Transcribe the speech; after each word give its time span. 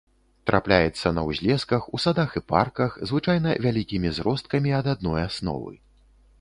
Трапляецца 0.49 1.11
на 1.17 1.21
ўзлесках, 1.29 1.81
у 1.97 1.99
садах 2.07 2.33
і 2.41 2.43
парках, 2.53 2.97
звычайна 3.11 3.49
вялікімі 3.69 4.09
зросткамі 4.19 4.77
ад 4.83 4.93
адной 4.99 5.21
асновы. 5.31 5.73